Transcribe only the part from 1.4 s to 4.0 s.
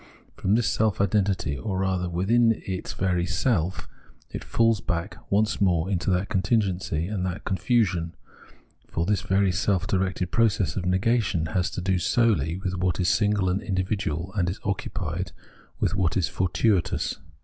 or rather within its very self,